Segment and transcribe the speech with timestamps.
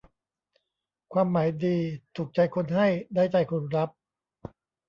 [1.13, 1.77] ความหมายดี
[2.15, 3.89] ถูกใจคนให้ ได้ใจคนรับ